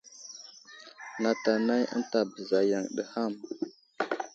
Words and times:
Nat 1.21 1.43
anay 1.51 1.83
ənta 1.93 2.19
bəza 2.31 2.59
yaŋ 2.71 2.85
ham. 3.11 3.33